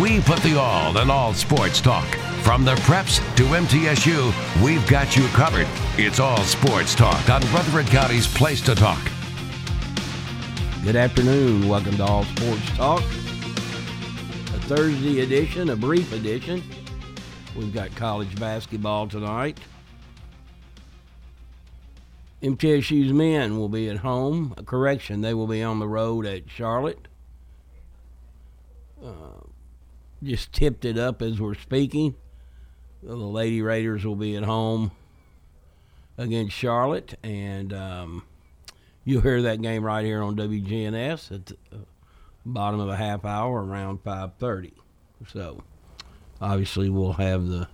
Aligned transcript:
We 0.00 0.20
put 0.20 0.40
the 0.40 0.58
all 0.58 0.96
in 0.98 1.10
all 1.10 1.34
sports 1.34 1.80
talk. 1.80 2.06
From 2.42 2.64
the 2.64 2.74
preps 2.76 3.18
to 3.36 3.44
MTSU, 3.44 4.62
we've 4.64 4.86
got 4.88 5.16
you 5.16 5.26
covered. 5.28 5.66
It's 5.96 6.18
all 6.18 6.42
sports 6.44 6.94
talk 6.94 7.30
on 7.30 7.40
Rutherford 7.52 7.86
County's 7.86 8.26
Place 8.26 8.60
to 8.62 8.74
Talk. 8.74 9.02
Good 10.82 10.96
afternoon. 10.96 11.68
Welcome 11.68 11.96
to 11.98 12.04
All 12.04 12.24
Sports 12.24 12.70
Talk. 12.76 13.00
A 13.02 14.60
Thursday 14.66 15.20
edition, 15.20 15.70
a 15.70 15.76
brief 15.76 16.12
edition. 16.12 16.62
We've 17.54 17.72
got 17.72 17.94
college 17.94 18.34
basketball 18.40 19.08
tonight. 19.08 19.60
MTSU's 22.42 23.12
men 23.12 23.58
will 23.58 23.68
be 23.68 23.88
at 23.88 23.98
home. 23.98 24.54
A 24.56 24.62
correction, 24.62 25.20
they 25.20 25.34
will 25.34 25.46
be 25.46 25.62
on 25.62 25.78
the 25.78 25.88
road 25.88 26.26
at 26.26 26.50
Charlotte. 26.50 27.08
Uh, 29.04 29.46
just 30.22 30.52
tipped 30.52 30.84
it 30.84 30.96
up 30.96 31.22
as 31.22 31.40
we're 31.40 31.54
speaking. 31.54 32.14
The 33.02 33.16
Lady 33.16 33.60
Raiders 33.60 34.04
will 34.04 34.14
be 34.14 34.36
at 34.36 34.44
home 34.44 34.92
against 36.16 36.56
Charlotte, 36.56 37.18
and 37.24 37.72
um, 37.72 38.22
you'll 39.04 39.22
hear 39.22 39.42
that 39.42 39.60
game 39.60 39.82
right 39.82 40.04
here 40.04 40.22
on 40.22 40.36
WGNS 40.36 41.32
at 41.32 41.46
the 41.46 41.56
uh, 41.72 41.78
bottom 42.46 42.78
of 42.78 42.88
a 42.88 42.96
half 42.96 43.24
hour 43.24 43.64
around 43.64 44.04
5:30. 44.04 44.72
So, 45.26 45.64
obviously, 46.40 46.88
we'll 46.88 47.14
have 47.14 47.48
the 47.48 47.68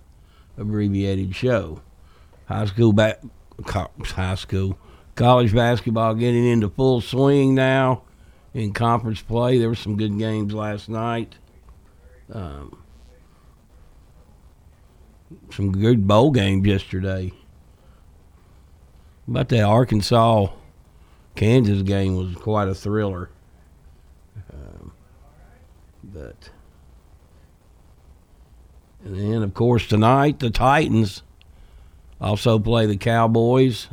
abbreviated 0.57 1.35
show. 1.35 1.81
High 2.47 2.65
school 2.65 2.91
back, 2.91 3.21
high 3.67 4.35
school, 4.35 4.79
college 5.13 5.53
basketball 5.53 6.15
getting 6.15 6.47
into 6.47 6.69
full 6.69 7.01
swing 7.01 7.53
now 7.53 8.01
in 8.53 8.73
conference 8.73 9.21
play. 9.21 9.57
There 9.57 9.69
were 9.69 9.75
some 9.75 9.97
good 9.97 10.17
games 10.17 10.53
last 10.53 10.89
night. 10.89 11.35
Um, 12.31 12.81
some 15.51 15.71
good 15.71 16.07
bowl 16.07 16.31
games 16.31 16.65
yesterday. 16.65 17.31
But 19.27 19.49
that 19.49 19.63
Arkansas 19.63 20.47
Kansas 21.35 21.83
game 21.83 22.15
was 22.15 22.35
quite 22.35 22.67
a 22.67 22.75
thriller. 22.75 23.29
Um, 24.51 24.91
but 26.03 26.49
and 29.05 29.15
then 29.15 29.43
of 29.43 29.53
course 29.53 29.87
tonight 29.87 30.39
the 30.39 30.49
Titans 30.49 31.23
also 32.19 32.59
play 32.59 32.85
the 32.85 32.97
Cowboys. 32.97 33.87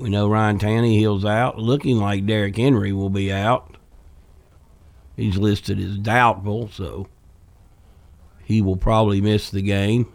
We 0.00 0.08
know 0.08 0.30
Ryan 0.30 0.58
Tannehill's 0.58 1.26
out, 1.26 1.58
looking 1.58 1.98
like 1.98 2.24
Derrick 2.24 2.56
Henry 2.56 2.90
will 2.90 3.10
be 3.10 3.30
out. 3.30 3.76
He's 5.14 5.36
listed 5.36 5.78
as 5.78 5.98
doubtful, 5.98 6.70
so 6.70 7.06
he 8.42 8.62
will 8.62 8.78
probably 8.78 9.20
miss 9.20 9.50
the 9.50 9.60
game. 9.60 10.10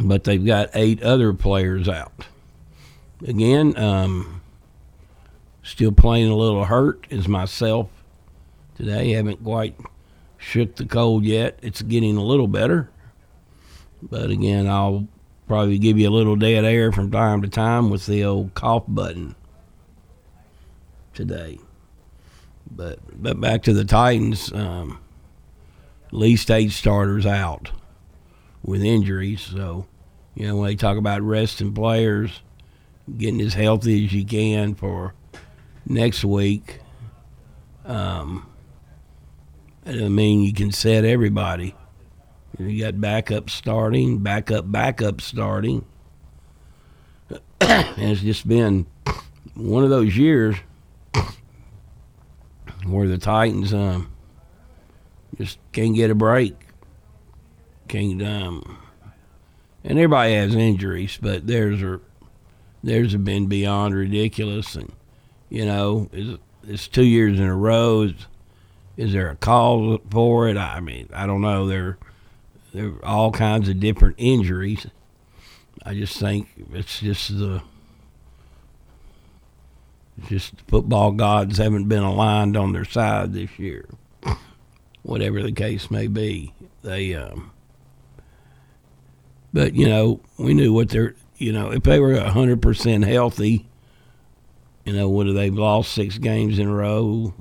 But 0.00 0.22
they've 0.22 0.46
got 0.46 0.70
eight 0.74 1.02
other 1.02 1.32
players 1.32 1.88
out. 1.88 2.26
Again, 3.26 3.76
um, 3.76 4.42
still 5.64 5.90
playing 5.90 6.30
a 6.30 6.36
little 6.36 6.66
hurt 6.66 7.04
is 7.10 7.26
myself 7.26 7.88
today. 8.76 9.10
Haven't 9.10 9.42
quite 9.42 9.74
shook 10.38 10.76
the 10.76 10.86
cold 10.86 11.24
yet. 11.24 11.58
It's 11.62 11.82
getting 11.82 12.16
a 12.16 12.22
little 12.22 12.46
better. 12.46 12.90
But 14.00 14.30
again, 14.30 14.68
I'll 14.68 15.08
probably 15.52 15.76
give 15.76 15.98
you 15.98 16.08
a 16.08 16.10
little 16.10 16.34
dead 16.34 16.64
air 16.64 16.90
from 16.92 17.10
time 17.10 17.42
to 17.42 17.48
time 17.48 17.90
with 17.90 18.06
the 18.06 18.24
old 18.24 18.54
cough 18.54 18.84
button 18.88 19.34
today. 21.12 21.58
But 22.70 23.00
but 23.22 23.38
back 23.38 23.62
to 23.64 23.74
the 23.74 23.84
Titans, 23.84 24.50
um, 24.54 24.98
least 26.10 26.50
eight 26.50 26.72
starters 26.72 27.26
out 27.26 27.70
with 28.62 28.82
injuries. 28.82 29.42
So, 29.42 29.86
you 30.34 30.46
know, 30.46 30.56
when 30.56 30.68
they 30.68 30.74
talk 30.74 30.96
about 30.96 31.20
resting 31.20 31.74
players, 31.74 32.40
getting 33.18 33.42
as 33.42 33.52
healthy 33.52 34.06
as 34.06 34.12
you 34.14 34.24
can 34.24 34.74
for 34.74 35.12
next 35.84 36.24
week, 36.24 36.80
um, 37.84 38.50
I 39.84 40.08
mean 40.08 40.40
you 40.40 40.54
can 40.54 40.72
set 40.72 41.04
everybody. 41.04 41.74
You 42.58 42.84
got 42.84 43.00
backup 43.00 43.50
starting, 43.50 44.18
backup, 44.18 44.70
backup 44.70 45.20
starting. 45.20 45.84
it's 47.60 48.20
just 48.20 48.46
been 48.46 48.86
one 49.54 49.84
of 49.84 49.90
those 49.90 50.16
years 50.16 50.56
where 52.86 53.08
the 53.08 53.18
Titans 53.18 53.72
um, 53.72 54.12
just 55.38 55.58
can't 55.72 55.94
get 55.94 56.10
a 56.10 56.14
break. 56.14 56.54
Can't 57.88 58.22
um, 58.22 58.78
and 59.84 59.98
everybody 59.98 60.34
has 60.34 60.54
injuries, 60.54 61.18
but 61.20 61.46
theirs 61.46 61.82
are 61.82 62.00
theirs 62.82 63.12
have 63.12 63.24
been 63.24 63.46
beyond 63.46 63.94
ridiculous. 63.94 64.74
And 64.74 64.92
you 65.48 65.64
know, 65.64 66.08
it's, 66.12 66.42
it's 66.64 66.88
two 66.88 67.04
years 67.04 67.38
in 67.38 67.46
a 67.46 67.56
row. 67.56 68.02
Is, 68.02 68.14
is 68.96 69.12
there 69.12 69.30
a 69.30 69.36
cause 69.36 70.00
for 70.10 70.48
it? 70.48 70.56
I 70.56 70.80
mean, 70.80 71.08
I 71.14 71.26
don't 71.26 71.40
know. 71.40 71.66
There, 71.66 71.98
there 72.72 72.86
are 72.86 73.04
all 73.04 73.30
kinds 73.30 73.68
of 73.68 73.80
different 73.80 74.16
injuries. 74.18 74.86
I 75.84 75.94
just 75.94 76.18
think 76.18 76.48
it's 76.72 77.00
just 77.00 77.36
the 77.36 77.62
just 80.28 80.54
football 80.68 81.12
gods 81.12 81.58
haven't 81.58 81.88
been 81.88 82.02
aligned 82.02 82.56
on 82.56 82.72
their 82.72 82.84
side 82.84 83.32
this 83.32 83.58
year. 83.58 83.86
Whatever 85.02 85.42
the 85.42 85.52
case 85.52 85.90
may 85.90 86.06
be, 86.06 86.54
they. 86.82 87.14
Um, 87.14 87.50
but 89.52 89.74
you 89.74 89.88
know, 89.88 90.20
we 90.38 90.54
knew 90.54 90.72
what 90.72 90.90
they're. 90.90 91.14
You 91.38 91.52
know, 91.52 91.72
if 91.72 91.82
they 91.82 91.98
were 91.98 92.20
hundred 92.20 92.62
percent 92.62 93.04
healthy, 93.04 93.66
you 94.84 94.92
know, 94.92 95.08
would 95.08 95.26
have 95.26 95.34
they 95.34 95.50
lost 95.50 95.92
six 95.92 96.18
games 96.18 96.58
in 96.58 96.68
a 96.68 96.74
row, 96.74 97.34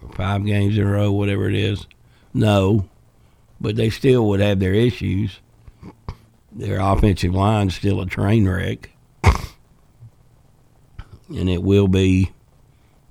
or 0.00 0.12
five 0.12 0.46
games 0.46 0.78
in 0.78 0.86
a 0.86 0.90
row, 0.90 1.10
whatever 1.10 1.48
it 1.48 1.56
is? 1.56 1.86
No, 2.32 2.88
but 3.62 3.76
they 3.76 3.88
still 3.88 4.28
would 4.28 4.40
have 4.40 4.60
their 4.60 4.74
issues. 4.74 5.40
Their 6.50 6.80
offensive 6.80 7.34
line's 7.34 7.74
still 7.74 8.02
a 8.02 8.06
train 8.06 8.46
wreck 8.46 8.90
and 11.36 11.48
it 11.48 11.62
will 11.62 11.88
be 11.88 12.30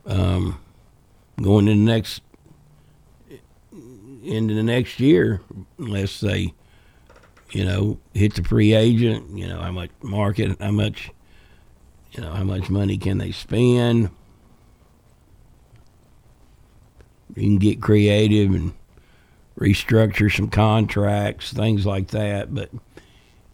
um, 0.05 0.59
going 1.41 1.65
to 1.65 1.71
the 1.71 1.77
next 1.77 2.21
into 4.23 4.53
the 4.53 4.63
next 4.63 4.99
year 4.99 5.41
unless 5.79 6.19
they 6.19 6.53
you 7.51 7.65
know 7.65 7.97
hit 8.13 8.35
the 8.35 8.43
free 8.43 8.73
agent 8.73 9.35
you 9.35 9.47
know 9.47 9.59
how 9.59 9.71
much 9.71 9.89
market 10.03 10.55
how 10.61 10.69
much 10.69 11.11
you 12.11 12.21
know 12.21 12.31
how 12.31 12.43
much 12.43 12.69
money 12.69 12.97
can 12.97 13.17
they 13.17 13.31
spend 13.31 14.11
you 17.35 17.43
can 17.43 17.57
get 17.57 17.81
creative 17.81 18.51
and 18.53 18.73
restructure 19.61 20.35
some 20.35 20.49
contracts 20.49 21.53
things 21.53 21.85
like 21.85 22.07
that 22.07 22.53
but 22.53 22.69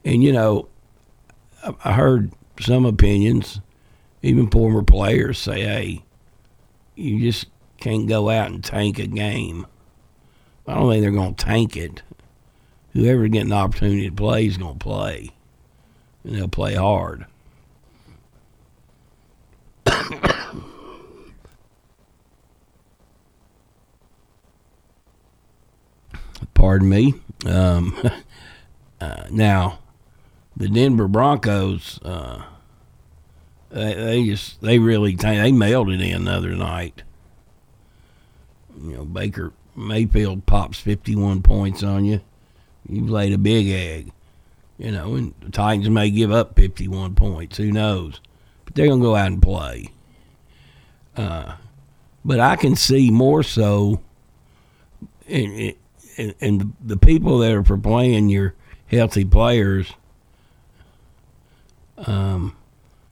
and 0.05 0.23
you 0.23 0.31
know 0.31 0.67
i 1.83 1.93
heard 1.93 2.31
some 2.59 2.85
opinions 2.85 3.59
even 4.21 4.49
former 4.49 4.83
players 4.83 5.37
say, 5.37 5.61
hey, 5.61 6.03
you 6.95 7.19
just 7.19 7.47
can't 7.79 8.07
go 8.07 8.29
out 8.29 8.51
and 8.51 8.63
tank 8.63 8.99
a 8.99 9.07
game. 9.07 9.67
I 10.67 10.75
don't 10.75 10.89
think 10.89 11.01
they're 11.01 11.11
going 11.11 11.35
to 11.35 11.45
tank 11.45 11.77
it. 11.77 12.01
whoever 12.93 13.27
getting 13.27 13.49
the 13.49 13.55
opportunity 13.55 14.09
to 14.09 14.15
play 14.15 14.47
is 14.47 14.57
going 14.57 14.73
to 14.73 14.83
play, 14.83 15.31
and 16.23 16.35
they'll 16.35 16.47
play 16.47 16.73
hard. 16.73 17.25
Pardon 26.67 26.89
me. 26.89 27.13
Um, 27.45 27.97
uh, 28.99 29.23
now, 29.31 29.79
the 30.57 30.67
Denver 30.67 31.07
Broncos, 31.07 31.97
uh, 32.03 32.43
they, 33.69 33.93
they 33.93 34.25
just 34.25 34.59
they 34.59 34.77
really 34.77 35.15
they 35.15 35.53
mailed 35.53 35.89
it 35.89 36.01
in 36.01 36.25
the 36.25 36.31
other 36.33 36.57
night. 36.57 37.03
You 38.83 38.97
know, 38.97 39.05
Baker 39.05 39.53
Mayfield 39.77 40.45
pops 40.45 40.77
fifty 40.77 41.15
one 41.15 41.41
points 41.41 41.83
on 41.83 42.03
you. 42.03 42.19
You've 42.89 43.09
laid 43.09 43.31
a 43.31 43.37
big 43.37 43.69
egg. 43.69 44.11
You 44.77 44.91
know, 44.91 45.15
and 45.15 45.33
the 45.39 45.49
Titans 45.49 45.89
may 45.89 46.09
give 46.09 46.33
up 46.33 46.57
fifty 46.57 46.89
one 46.89 47.15
points. 47.15 47.55
Who 47.55 47.71
knows? 47.71 48.19
But 48.65 48.75
they're 48.75 48.89
gonna 48.89 49.01
go 49.01 49.15
out 49.15 49.27
and 49.27 49.41
play. 49.41 49.91
Uh, 51.15 51.53
but 52.25 52.41
I 52.41 52.57
can 52.57 52.75
see 52.75 53.09
more 53.09 53.41
so 53.41 54.01
in, 56.17 56.33
in 56.39 56.73
the 56.83 56.97
people 56.97 57.37
that 57.39 57.51
are 57.51 57.63
for 57.63 57.77
playing 57.77 58.29
your 58.29 58.53
healthy 58.87 59.23
players 59.23 59.93
um, 61.97 62.55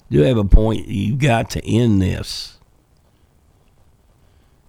do 0.10 0.22
have 0.22 0.38
a 0.38 0.44
point. 0.44 0.88
You've 0.88 1.19
got 1.19 1.50
to 1.52 1.66
end 1.66 2.02
this. 2.02 2.57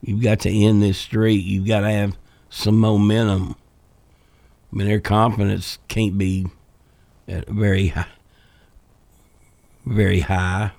You've 0.00 0.23
got 0.23 0.41
to 0.41 0.50
end 0.50 0.83
this 0.83 0.99
streak. 0.99 1.44
You've 1.44 1.67
got 1.67 1.81
to 1.81 1.91
have 1.91 2.17
some 2.49 2.79
momentum. 2.79 3.56
I 4.73 4.77
mean, 4.77 4.87
their 4.87 5.00
confidence 5.00 5.79
can't 5.88 6.17
be 6.17 6.47
at 7.27 7.49
very 7.49 7.88
high, 7.88 8.06
very 9.85 10.21
high. 10.21 10.73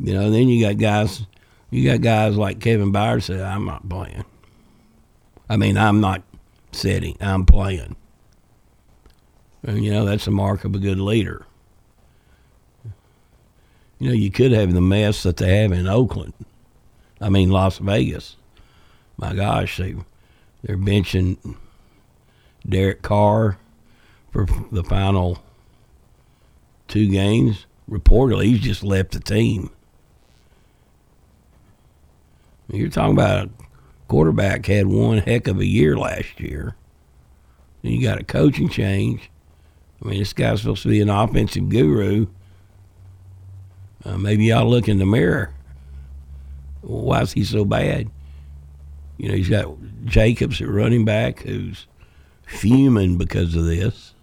You 0.00 0.14
know, 0.14 0.30
then 0.30 0.48
you 0.48 0.64
got 0.64 0.78
guys, 0.78 1.26
you 1.70 1.88
got 1.88 2.00
guys 2.00 2.36
like 2.36 2.60
Kevin 2.60 2.92
Byard 2.92 3.22
said, 3.22 3.40
"I'm 3.40 3.64
not 3.64 3.88
playing." 3.88 4.24
I 5.48 5.56
mean, 5.56 5.76
I'm 5.76 6.00
not 6.00 6.22
sitting. 6.72 7.16
I'm 7.20 7.46
playing. 7.46 7.96
And, 9.62 9.84
you 9.84 9.92
know, 9.92 10.04
that's 10.04 10.26
a 10.26 10.30
mark 10.30 10.64
of 10.64 10.74
a 10.74 10.78
good 10.78 10.98
leader. 10.98 11.44
You 13.98 14.08
know, 14.08 14.14
you 14.14 14.30
could 14.30 14.52
have 14.52 14.72
the 14.72 14.80
mess 14.80 15.24
that 15.24 15.38
they 15.38 15.58
have 15.58 15.72
in 15.72 15.88
Oakland. 15.88 16.34
I 17.20 17.28
mean, 17.28 17.50
Las 17.50 17.78
Vegas. 17.78 18.36
My 19.16 19.34
gosh, 19.34 19.78
they 19.78 19.96
they're 20.62 20.76
benching 20.76 21.56
Derek 22.68 23.02
Carr 23.02 23.58
for 24.30 24.46
the 24.70 24.84
final 24.84 25.42
two 26.86 27.08
games. 27.08 27.66
Reportedly, 27.90 28.44
he's 28.44 28.60
just 28.60 28.84
left 28.84 29.12
the 29.12 29.20
team. 29.20 29.70
You're 32.70 32.90
talking 32.90 33.14
about 33.14 33.46
a 33.46 33.50
quarterback 34.08 34.66
had 34.66 34.86
one 34.86 35.18
heck 35.18 35.46
of 35.46 35.60
a 35.60 35.66
year 35.66 35.96
last 35.96 36.40
year. 36.40 36.74
Then 37.82 37.92
you 37.92 38.02
got 38.02 38.20
a 38.20 38.24
coaching 38.24 38.68
change. 38.68 39.30
I 40.02 40.08
mean, 40.08 40.18
this 40.18 40.32
guy's 40.32 40.60
supposed 40.60 40.82
to 40.82 40.88
be 40.88 41.00
an 41.00 41.10
offensive 41.10 41.68
guru. 41.68 42.26
Uh, 44.04 44.16
maybe 44.16 44.46
y'all 44.46 44.68
look 44.68 44.88
in 44.88 44.98
the 44.98 45.06
mirror. 45.06 45.52
Well, 46.82 47.02
why 47.02 47.22
is 47.22 47.32
he 47.32 47.44
so 47.44 47.64
bad? 47.64 48.08
You 49.16 49.28
know, 49.28 49.34
he's 49.34 49.48
got 49.48 49.76
Jacobs 50.04 50.60
at 50.62 50.68
running 50.68 51.04
back 51.04 51.40
who's 51.40 51.86
fuming 52.46 53.18
because 53.18 53.54
of 53.54 53.64
this. 53.64 54.14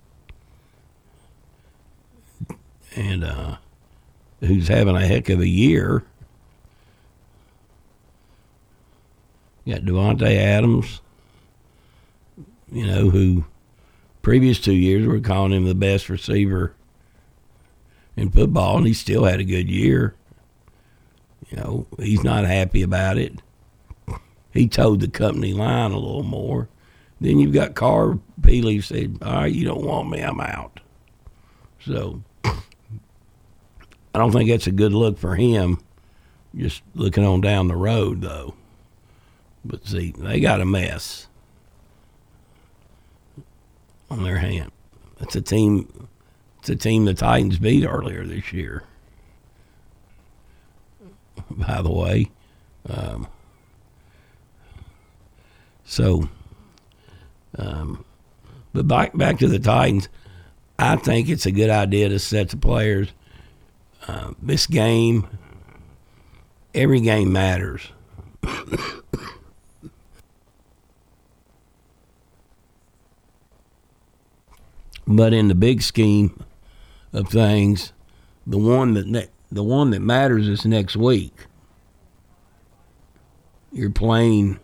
And 2.96 3.26
uh, 3.26 3.58
who's 4.40 4.70
having 4.70 4.96
a 4.96 5.06
heck 5.06 5.30
of 5.30 5.42
a 5.42 5.48
year. 5.48 6.06
You 9.66 9.74
got 9.74 9.84
Davante 9.84 10.36
Adams, 10.36 11.02
you 12.72 12.86
know, 12.86 13.10
who 13.10 13.46
previous 14.22 14.60
two 14.60 14.74
years 14.74 15.08
we're 15.08 15.20
calling 15.20 15.52
him 15.52 15.66
the 15.66 15.76
best 15.76 16.08
receiver 16.08 16.74
in 18.16 18.30
football, 18.30 18.78
and 18.78 18.88
he 18.88 18.94
still 18.94 19.24
had 19.26 19.40
a 19.40 19.44
good 19.44 19.70
year. 19.70 20.16
You 21.50 21.58
know, 21.58 21.88
he's 22.00 22.24
not 22.24 22.46
happy 22.46 22.82
about 22.84 23.18
it. 23.18 23.42
He 24.54 24.68
toed 24.68 25.02
the 25.02 25.08
company 25.08 25.54
line 25.54 25.92
a 25.92 26.00
little 26.00 26.24
more. 26.24 26.70
Then 27.20 27.40
you've 27.40 27.54
got 27.54 27.76
Carr 27.76 28.20
Peely 28.42 28.84
said, 28.84 29.18
All 29.22 29.34
right, 29.34 29.52
you 29.52 29.66
don't 29.66 29.86
want 29.86 30.10
me, 30.10 30.22
I'm 30.22 30.40
out. 30.40 30.80
So 31.80 32.22
I 32.44 32.54
don't 34.14 34.32
think 34.32 34.50
that's 34.50 34.68
a 34.68 34.72
good 34.72 34.94
look 34.94 35.18
for 35.18 35.36
him, 35.36 35.80
just 36.56 36.84
looking 36.94 37.26
on 37.26 37.42
down 37.42 37.68
the 37.68 37.76
road, 37.76 38.22
though. 38.22 38.54
But 39.66 39.88
see, 39.88 40.14
they 40.16 40.40
got 40.40 40.62
a 40.62 40.66
mess 40.66 41.28
on 44.12 44.24
their 44.24 44.38
hand. 44.38 44.72
It's 45.20 45.36
a 45.36 45.42
team. 45.42 46.08
It's 46.60 46.70
a 46.70 46.76
team 46.76 47.06
the 47.06 47.16
Titans 47.16 47.58
beat 47.58 47.86
earlier 47.86 48.24
this 48.26 48.54
year. 48.54 48.84
By 51.50 51.82
the 51.82 51.92
way, 51.92 52.32
um, 52.90 53.28
so, 55.84 56.30
um, 57.58 58.06
but 58.74 58.88
back 58.88 59.18
back 59.18 59.40
to 59.40 59.48
the 59.48 59.60
Titans. 59.60 60.10
I 60.78 60.98
think 60.98 61.30
it's 61.30 61.46
a 61.46 61.52
good 61.52 61.70
idea 61.70 62.10
to 62.10 62.20
set 62.20 62.50
the 62.50 62.58
players. 62.58 63.10
Uh, 64.08 64.34
this 64.42 64.68
game, 64.68 65.28
every 66.74 67.00
game 67.00 67.32
matters. 67.32 67.88
But 75.08 75.34
in 75.34 75.48
the 75.48 75.56
big 75.56 75.82
scheme 75.82 76.44
of 77.14 77.30
things, 77.30 77.94
the 78.46 78.58
one 78.58 78.94
that 78.96 79.08
ne- 79.08 79.30
the 79.52 79.64
one 79.64 79.92
that 79.92 80.02
matters 80.02 80.48
is 80.48 80.66
next 80.66 80.96
week. 80.96 81.46
You're 83.72 83.92
playing. 83.92 84.60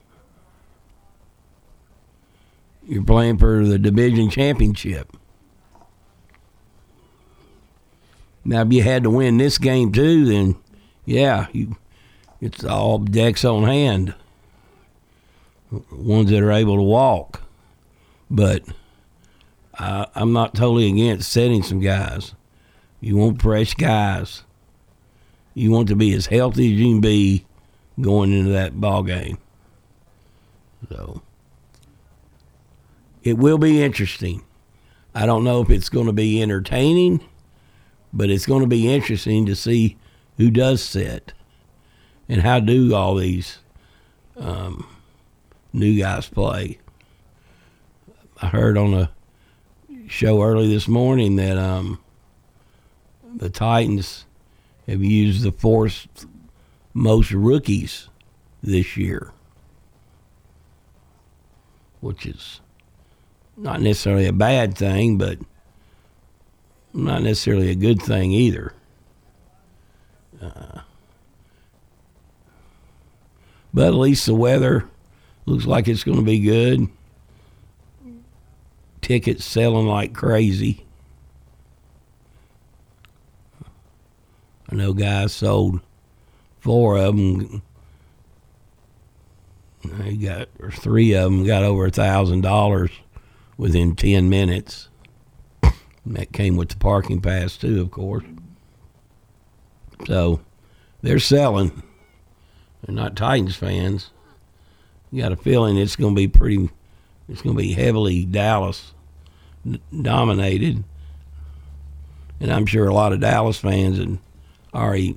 You're 2.87 3.03
playing 3.03 3.37
for 3.37 3.65
the 3.65 3.77
division 3.77 4.29
championship. 4.29 5.15
Now, 8.43 8.61
if 8.63 8.73
you 8.73 8.81
had 8.81 9.03
to 9.03 9.09
win 9.09 9.37
this 9.37 9.57
game 9.57 9.91
too, 9.91 10.25
then 10.25 10.55
yeah, 11.05 11.47
you, 11.53 11.77
it's 12.39 12.63
all 12.63 12.97
decks 12.97 13.45
on 13.45 13.63
hand. 13.63 14.15
Ones 15.91 16.29
that 16.31 16.43
are 16.43 16.51
able 16.51 16.75
to 16.75 16.81
walk, 16.81 17.41
but 18.29 18.63
I, 19.77 20.07
I'm 20.15 20.33
not 20.33 20.55
totally 20.55 20.89
against 20.89 21.31
setting 21.31 21.63
some 21.63 21.79
guys. 21.79 22.33
You 22.99 23.17
want 23.17 23.41
fresh 23.41 23.73
guys. 23.73 24.43
You 25.53 25.71
want 25.71 25.87
to 25.89 25.95
be 25.95 26.13
as 26.13 26.27
healthy 26.27 26.73
as 26.73 26.79
you 26.79 26.93
can 26.93 27.01
be 27.01 27.45
going 27.99 28.31
into 28.31 28.51
that 28.51 28.79
ball 28.79 29.03
game. 29.03 29.37
So 30.89 31.21
it 33.23 33.37
will 33.37 33.57
be 33.57 33.81
interesting. 33.81 34.43
I 35.13 35.25
don't 35.25 35.43
know 35.43 35.61
if 35.61 35.69
it's 35.69 35.89
going 35.89 36.05
to 36.05 36.13
be 36.13 36.41
entertaining, 36.41 37.21
but 38.13 38.29
it's 38.29 38.45
going 38.45 38.61
to 38.61 38.67
be 38.67 38.93
interesting 38.93 39.45
to 39.45 39.55
see 39.55 39.97
who 40.37 40.49
does 40.49 40.81
sit 40.81 41.33
and 42.29 42.41
how 42.41 42.59
do 42.59 42.95
all 42.95 43.15
these 43.15 43.59
um, 44.37 44.87
new 45.73 45.99
guys 45.99 46.27
play. 46.29 46.79
I 48.41 48.47
heard 48.47 48.77
on 48.77 48.93
a 48.93 49.11
show 50.11 50.43
early 50.43 50.67
this 50.67 50.89
morning 50.89 51.37
that 51.37 51.57
um, 51.57 51.97
the 53.33 53.49
Titans 53.49 54.25
have 54.85 55.01
used 55.01 55.41
the 55.41 55.53
fourth 55.53 56.25
most 56.93 57.31
rookies 57.31 58.09
this 58.61 58.97
year, 58.97 59.31
which 62.01 62.25
is 62.25 62.59
not 63.55 63.79
necessarily 63.79 64.27
a 64.27 64.33
bad 64.33 64.77
thing, 64.77 65.17
but 65.17 65.39
not 66.93 67.23
necessarily 67.23 67.69
a 67.69 67.75
good 67.75 68.01
thing 68.01 68.33
either. 68.33 68.73
Uh, 70.41 70.81
but 73.73 73.87
at 73.87 73.93
least 73.93 74.25
the 74.25 74.35
weather 74.35 74.89
looks 75.45 75.65
like 75.65 75.87
it's 75.87 76.03
going 76.03 76.17
to 76.17 76.23
be 76.23 76.39
good 76.39 76.89
tickets 79.01 79.43
selling 79.43 79.87
like 79.87 80.13
crazy. 80.13 80.85
I 84.69 84.75
know 84.75 84.93
guys 84.93 85.33
sold 85.33 85.81
four 86.59 86.97
of 86.97 87.15
them. 87.17 87.61
They 89.83 90.15
got 90.15 90.47
or 90.59 90.71
three 90.71 91.13
of 91.13 91.23
them 91.23 91.45
got 91.45 91.63
over 91.63 91.87
a 91.87 91.91
thousand 91.91 92.41
dollars 92.41 92.91
within 93.57 93.95
10 93.95 94.29
minutes. 94.29 94.89
And 95.61 96.15
that 96.15 96.31
came 96.31 96.55
with 96.55 96.69
the 96.69 96.77
parking 96.77 97.21
pass, 97.21 97.57
too, 97.57 97.79
of 97.81 97.91
course. 97.91 98.23
So 100.07 100.41
they're 101.01 101.19
selling. 101.19 101.83
They're 102.81 102.95
not 102.95 103.15
Titans 103.15 103.55
fans. 103.55 104.09
You 105.11 105.21
got 105.21 105.31
a 105.31 105.35
feeling 105.35 105.77
it's 105.77 105.95
going 105.95 106.15
to 106.15 106.19
be 106.19 106.27
pretty, 106.27 106.69
it's 107.31 107.41
going 107.41 107.55
to 107.55 107.61
be 107.61 107.71
heavily 107.71 108.25
Dallas 108.25 108.93
dominated. 110.01 110.83
And 112.41 112.51
I'm 112.51 112.65
sure 112.65 112.87
a 112.87 112.93
lot 112.93 113.13
of 113.13 113.21
Dallas 113.21 113.57
fans 113.57 113.97
had 113.97 114.17
already 114.73 115.15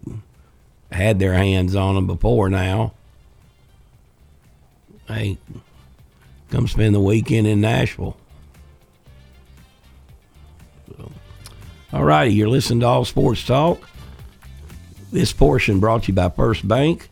had 0.93 1.19
their 1.19 1.35
hands 1.35 1.75
on 1.75 1.97
them 1.97 2.07
before 2.07 2.49
now. 2.49 2.93
Hey, 5.09 5.39
come 6.51 6.69
spend 6.69 6.95
the 6.95 7.01
weekend 7.01 7.49
in 7.49 7.61
Nashville. 7.61 8.17
All 11.93 12.05
righty, 12.05 12.33
you're 12.33 12.49
listening 12.49 12.81
to 12.81 12.87
All 12.87 13.05
Sports 13.05 13.45
Talk. 13.45 13.89
This 15.11 15.33
portion 15.33 15.81
brought 15.81 16.05
to 16.05 16.09
you 16.09 16.15
by 16.15 16.29
First 16.29 16.67
Bank, 16.67 17.09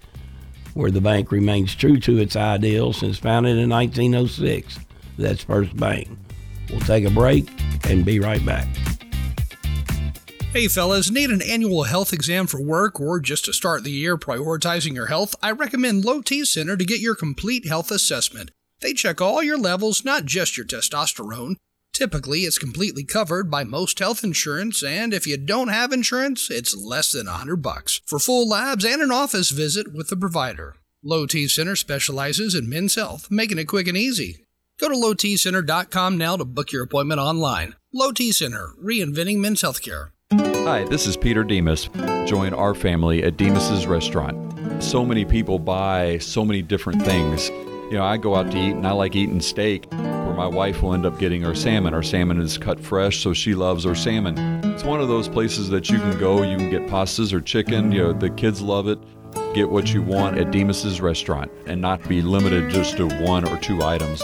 where 0.75 0.91
the 0.91 1.01
bank 1.01 1.33
remains 1.33 1.75
true 1.75 1.99
to 2.01 2.19
its 2.19 2.37
ideals 2.37 2.99
since 2.99 3.19
founded 3.19 3.59
in 3.59 3.69
1906. 3.69 4.79
That's 5.19 5.45
First 5.45 5.77
Bank. 5.77 6.09
We'll 6.71 6.81
take 6.81 7.05
a 7.05 7.11
break 7.11 7.49
and 7.85 8.05
be 8.05 8.21
right 8.21 8.45
back. 8.45 8.67
Hey 10.53 10.69
fellas, 10.69 11.11
need 11.11 11.31
an 11.31 11.41
annual 11.41 11.85
health 11.85 12.13
exam 12.13 12.47
for 12.47 12.63
work 12.63 13.01
or 13.01 13.21
just 13.21 13.47
to 13.47 13.55
start 13.55 13.85
the 13.85 13.91
year 13.91 14.19
prioritizing 14.19 14.95
your 14.95 15.07
health? 15.07 15.35
I 15.43 15.51
recommend 15.51 16.05
Low 16.05 16.21
T 16.21 16.45
Center 16.45 16.77
to 16.77 16.85
get 16.85 17.01
your 17.01 17.15
complete 17.15 17.67
health 17.67 17.91
assessment. 17.91 18.51
They 18.83 18.93
check 18.93 19.21
all 19.21 19.43
your 19.43 19.57
levels, 19.57 20.05
not 20.05 20.27
just 20.27 20.59
your 20.59 20.67
testosterone. 20.67 21.57
Typically, 21.95 22.41
it's 22.41 22.59
completely 22.59 23.05
covered 23.05 23.51
by 23.51 23.65
most 23.65 23.99
health 23.99 24.25
insurance, 24.25 24.83
and 24.83 25.15
if 25.15 25.27
you 25.27 25.39
don't 25.39 25.69
have 25.69 25.93
insurance, 25.93 26.51
it's 26.51 26.77
less 26.77 27.13
than 27.13 27.27
100 27.27 27.57
bucks 27.57 28.03
for 28.07 28.19
full 28.19 28.47
labs 28.47 28.85
and 28.85 29.01
an 29.01 29.11
office 29.11 29.51
visit 29.51 29.95
with 29.95 30.09
the 30.09 30.17
provider. 30.17 30.77
Low 31.03 31.27
T 31.27 31.49
Center 31.49 31.77
specializes 31.77 32.55
in 32.55 32.69
men's 32.69 32.95
health, 32.95 33.31
making 33.31 33.59
it 33.59 33.65
quick 33.65 33.89
and 33.89 33.97
easy. 33.97 34.45
Go 34.81 34.89
to 34.89 34.95
lowtcenter.com 34.95 36.19
now 36.19 36.37
to 36.37 36.45
book 36.45 36.73
your 36.73 36.83
appointment 36.83 37.21
online. 37.21 37.77
Low 37.93 38.11
T 38.11 38.33
Center, 38.33 38.71
reinventing 38.83 39.39
men's 39.39 39.63
healthcare. 39.63 40.11
Hi, 40.33 40.85
this 40.85 41.07
is 41.07 41.17
Peter 41.17 41.45
Demos. 41.45 41.89
Join 42.27 42.55
our 42.55 42.75
family 42.75 43.23
at 43.23 43.37
Demos's 43.37 43.87
restaurant. 43.87 44.83
So 44.83 45.05
many 45.05 45.25
people 45.25 45.59
buy 45.59 46.19
so 46.19 46.45
many 46.45 46.63
different 46.63 47.03
things. 47.03 47.49
You 47.51 47.99
know, 47.99 48.05
I 48.05 48.17
go 48.17 48.35
out 48.35 48.51
to 48.51 48.57
eat 48.59 48.73
and 48.73 48.87
I 48.87 48.93
like 48.93 49.15
eating 49.15 49.41
steak, 49.41 49.87
where 49.93 50.33
my 50.35 50.47
wife 50.47 50.83
will 50.83 50.95
end 50.95 51.05
up 51.05 51.19
getting 51.19 51.45
our 51.45 51.55
salmon. 51.55 51.93
Our 51.93 52.03
salmon 52.03 52.41
is 52.41 52.57
cut 52.57 52.81
fresh, 52.81 53.23
so 53.23 53.35
she 53.35 53.55
loves 53.55 53.85
our 53.85 53.95
salmon. 53.95 54.39
It's 54.65 54.85
one 54.85 55.01
of 55.01 55.09
those 55.09 55.29
places 55.29 55.69
that 55.69 55.91
you 55.91 55.99
can 55.99 56.19
go, 56.19 56.43
you 56.43 56.57
can 56.57 56.71
get 56.71 56.87
pastas 56.87 57.33
or 57.35 57.41
chicken, 57.43 57.93
you 57.93 58.03
know, 58.03 58.13
the 58.15 58.31
kids 58.31 58.63
love 58.63 58.89
it. 58.89 58.99
Get 59.55 59.71
what 59.71 59.93
you 59.93 60.01
want 60.01 60.39
at 60.39 60.51
Demos's 60.51 61.03
restaurant 61.03 61.53
and 61.67 61.81
not 61.81 62.07
be 62.09 62.23
limited 62.23 62.71
just 62.71 62.97
to 62.97 63.07
one 63.23 63.47
or 63.47 63.59
two 63.59 63.83
items. 63.83 64.23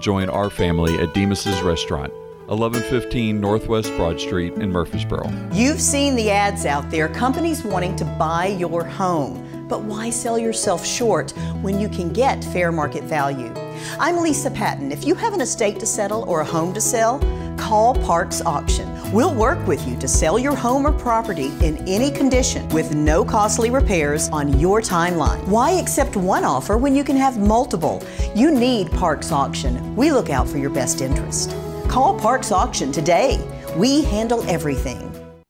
Join 0.00 0.30
our 0.30 0.48
family 0.48 0.98
at 0.98 1.12
Demos's 1.12 1.60
restaurant. 1.60 2.10
1115 2.46 3.38
Northwest 3.38 3.94
Broad 3.96 4.18
Street 4.18 4.54
in 4.54 4.72
Murfreesboro. 4.72 5.30
You've 5.52 5.80
seen 5.80 6.16
the 6.16 6.30
ads 6.30 6.64
out 6.64 6.90
there, 6.90 7.06
companies 7.06 7.62
wanting 7.62 7.96
to 7.96 8.06
buy 8.18 8.46
your 8.46 8.82
home. 8.82 9.46
But 9.68 9.82
why 9.82 10.08
sell 10.08 10.38
yourself 10.38 10.84
short 10.86 11.32
when 11.60 11.78
you 11.78 11.88
can 11.88 12.12
get 12.12 12.42
fair 12.42 12.72
market 12.72 13.04
value? 13.04 13.52
I'm 14.00 14.16
Lisa 14.16 14.50
Patton. 14.50 14.90
If 14.90 15.06
you 15.06 15.14
have 15.14 15.34
an 15.34 15.42
estate 15.42 15.78
to 15.80 15.86
settle 15.86 16.24
or 16.24 16.40
a 16.40 16.46
home 16.46 16.72
to 16.72 16.80
sell, 16.80 17.18
call 17.58 17.94
Parks 17.94 18.40
Auction. 18.40 18.89
We'll 19.12 19.34
work 19.34 19.66
with 19.66 19.88
you 19.88 19.96
to 19.98 20.06
sell 20.06 20.38
your 20.38 20.54
home 20.54 20.86
or 20.86 20.92
property 20.92 21.50
in 21.62 21.78
any 21.88 22.12
condition 22.12 22.68
with 22.68 22.94
no 22.94 23.24
costly 23.24 23.68
repairs 23.68 24.28
on 24.28 24.60
your 24.60 24.80
timeline. 24.80 25.44
Why 25.48 25.72
accept 25.72 26.16
one 26.16 26.44
offer 26.44 26.78
when 26.78 26.94
you 26.94 27.02
can 27.02 27.16
have 27.16 27.36
multiple? 27.36 28.00
You 28.36 28.52
need 28.52 28.92
Parks 28.92 29.32
Auction. 29.32 29.96
We 29.96 30.12
look 30.12 30.30
out 30.30 30.48
for 30.48 30.58
your 30.58 30.70
best 30.70 31.00
interest. 31.00 31.56
Call 31.88 32.20
Parks 32.20 32.52
Auction 32.52 32.92
today. 32.92 33.44
We 33.76 34.02
handle 34.02 34.48
everything. 34.48 35.09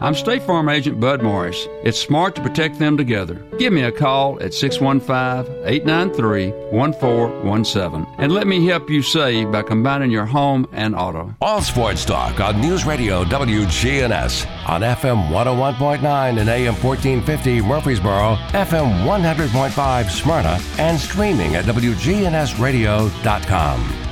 I'm 0.00 0.14
State 0.14 0.44
Farm 0.44 0.68
Agent 0.68 1.00
Bud 1.00 1.22
Morris. 1.22 1.66
It's 1.82 1.98
smart 1.98 2.36
to 2.36 2.42
protect 2.42 2.78
them 2.78 2.96
together. 2.96 3.34
Give 3.58 3.72
me 3.72 3.82
a 3.82 3.90
call 3.90 4.40
at 4.40 4.54
615 4.54 5.66
893 5.66 6.50
1417 6.70 8.06
and 8.18 8.30
let 8.30 8.46
me 8.46 8.64
help 8.64 8.88
you 8.88 9.02
save 9.02 9.50
by 9.50 9.62
combining 9.62 10.12
your 10.12 10.24
home 10.24 10.68
and 10.72 10.94
auto. 10.94 11.34
All 11.40 11.60
Sports 11.62 12.04
Talk 12.04 12.38
on 12.38 12.60
News 12.60 12.86
Radio 12.86 13.24
WGNS 13.24 14.46
on 14.68 14.82
FM 14.82 15.30
101.9 15.30 16.38
and 16.38 16.48
AM 16.48 16.74
1450 16.74 17.60
Murfreesboro, 17.62 18.36
FM 18.52 19.04
100.5 19.04 20.10
Smyrna, 20.10 20.60
and 20.78 20.96
streaming 21.00 21.56
at 21.56 21.64
WGNSradio.com. 21.64 24.07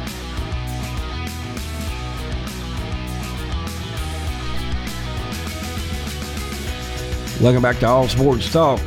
Welcome 7.43 7.61
back 7.61 7.79
to 7.81 7.87
All 7.87 8.09
Sports 8.09 8.51
Talk. 8.51 8.81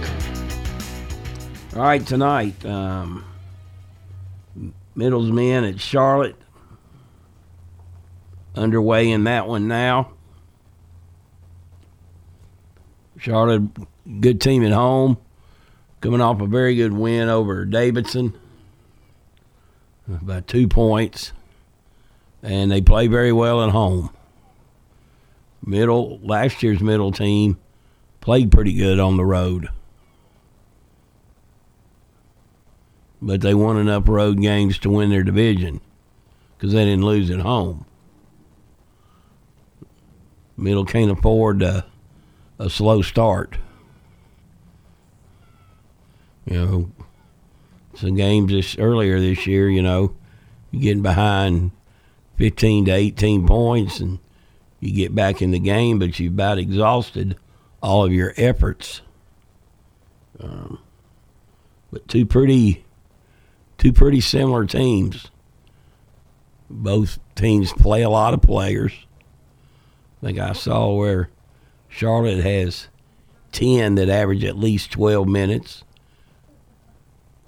All 1.76 1.84
right, 1.84 2.04
tonight, 2.04 2.66
um, 2.66 3.24
Middle's 4.96 5.30
men 5.30 5.64
at 5.64 5.80
Charlotte. 5.80 6.36
Underway 8.56 9.12
in 9.12 9.26
that 9.26 9.48
one 9.48 9.68
now. 9.68 10.14
Charlotte, 13.20 13.70
good 14.20 14.42
team 14.42 14.66
at 14.66 14.72
home, 14.72 15.20
coming 16.02 16.20
off 16.20 16.42
a 16.42 16.48
very 16.48 16.76
good 16.76 16.94
win 16.94 17.30
over 17.30 17.66
Davidson 17.66 18.36
by 20.08 20.42
two 20.42 20.68
points, 20.68 21.34
and 22.42 22.72
they 22.72 22.82
play 22.82 23.06
very 23.06 23.32
well 23.32 23.64
at 23.64 23.70
home. 23.70 24.10
Middle 25.64 26.20
last 26.24 26.64
year's 26.64 26.82
middle 26.82 27.12
team 27.12 27.60
played 28.30 28.52
pretty 28.52 28.74
good 28.74 29.00
on 29.00 29.18
the 29.18 29.26
road. 29.26 29.70
But 33.20 33.42
they 33.42 33.56
won 33.56 33.76
enough 33.76 34.08
road 34.08 34.40
games 34.40 34.78
to 34.80 34.92
win 34.92 35.10
their 35.10 35.24
division 35.24 35.82
because 36.56 36.74
they 36.74 36.86
didn't 36.86 37.06
lose 37.06 37.32
at 37.32 37.40
home. 37.40 37.86
Middle 40.56 40.86
can't 40.86 41.10
afford 41.10 41.64
a, 41.64 41.88
a 42.60 42.70
slow 42.70 43.02
start. 43.02 43.58
You 46.46 46.54
know, 46.54 46.92
some 47.96 48.16
games 48.16 48.52
this 48.52 48.78
earlier 48.78 49.20
this 49.20 49.48
year, 49.48 49.72
you 49.72 49.82
know, 49.82 50.14
you're 50.70 50.84
getting 50.84 51.02
behind 51.02 51.72
15 52.38 52.86
to 52.86 52.92
18 52.92 53.48
points 53.48 54.00
and 54.00 54.20
you 54.80 54.94
get 54.94 55.16
back 55.16 55.42
in 55.42 55.50
the 55.50 55.58
game, 55.58 55.98
but 55.98 56.20
you're 56.20 56.32
about 56.32 56.60
exhausted 56.60 57.36
all 57.82 58.06
of 58.06 58.14
your 58.14 58.34
efforts. 58.38 59.02
Um, 60.40 60.80
but 61.92 62.08
two 62.08 62.26
pretty, 62.26 62.86
two 63.78 63.94
pretty 63.94 64.22
similar 64.22 64.66
teams. 64.66 65.30
Both 66.70 67.20
teams 67.36 67.74
play 67.74 68.04
a 68.04 68.10
lot 68.10 68.34
of 68.34 68.42
players. 68.42 68.94
I 70.22 70.26
think 70.26 70.40
I 70.40 70.54
saw 70.54 70.94
where 70.94 71.30
Charlotte 71.88 72.44
has 72.44 72.88
ten 73.52 73.96
that 73.96 74.10
average 74.10 74.44
at 74.44 74.58
least 74.58 74.92
twelve 74.92 75.28
minutes. 75.28 75.84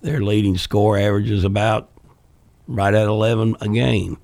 Their 0.02 0.22
leading 0.22 0.58
score 0.58 0.98
averages 0.98 1.44
about 1.44 1.90
right 2.68 2.94
at 2.94 3.08
eleven 3.08 3.56
a 3.62 3.70
game. 3.70 4.18